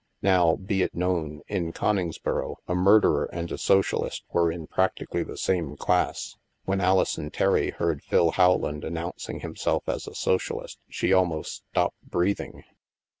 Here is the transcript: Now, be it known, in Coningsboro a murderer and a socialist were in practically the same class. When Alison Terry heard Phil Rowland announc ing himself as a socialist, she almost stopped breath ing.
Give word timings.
Now, 0.23 0.55
be 0.55 0.81
it 0.81 0.95
known, 0.95 1.41
in 1.47 1.71
Coningsboro 1.73 2.55
a 2.67 2.73
murderer 2.73 3.25
and 3.25 3.51
a 3.51 3.57
socialist 3.59 4.23
were 4.33 4.51
in 4.51 4.65
practically 4.65 5.21
the 5.21 5.37
same 5.37 5.77
class. 5.77 6.37
When 6.65 6.81
Alison 6.81 7.29
Terry 7.29 7.69
heard 7.69 8.01
Phil 8.01 8.33
Rowland 8.35 8.81
announc 8.83 9.29
ing 9.29 9.41
himself 9.41 9.87
as 9.87 10.07
a 10.07 10.15
socialist, 10.15 10.79
she 10.89 11.13
almost 11.13 11.65
stopped 11.69 12.01
breath 12.01 12.39
ing. 12.39 12.63